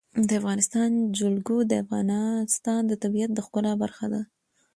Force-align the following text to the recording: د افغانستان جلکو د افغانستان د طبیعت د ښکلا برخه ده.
د 0.27 0.29
افغانستان 0.39 0.89
جلکو 1.17 1.57
د 1.69 1.71
افغانستان 1.83 2.81
د 2.87 2.93
طبیعت 3.03 3.31
د 3.33 3.39
ښکلا 3.45 3.73
برخه 3.83 4.05
ده. 4.13 4.21